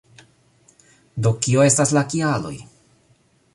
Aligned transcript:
Do, 1.27 1.33
kio 1.45 1.67
estas 1.67 1.93
la 1.99 2.05
kialoj 2.15 2.57